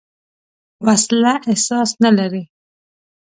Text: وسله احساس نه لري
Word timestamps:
وسله 0.85 1.33
احساس 1.51 1.89
نه 2.03 2.09
لري 2.17 2.43